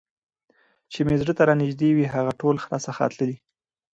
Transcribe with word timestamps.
چي 0.91 0.99
مي 1.07 1.15
زړه 1.21 1.33
ته 1.37 1.43
رانیژدې 1.49 1.89
وي 1.93 2.05
هغه 2.15 2.31
ټول 2.41 2.55
راڅخه 2.67 3.05
تللي 3.15 3.37